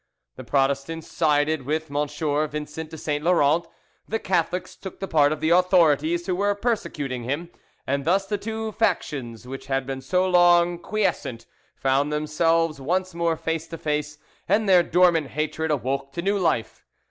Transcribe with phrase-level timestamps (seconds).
[0.35, 2.07] The Protestants sided with M.
[2.07, 3.67] Vincent de Saint Laurent,
[4.07, 7.51] the Catholics took the part of the authorities who were persecuting him,
[7.85, 11.45] and thus the two factions which had been so long quiescent
[11.75, 14.17] found themselves once more face to face,
[14.49, 16.83] and their dormant hatred awoke to new life.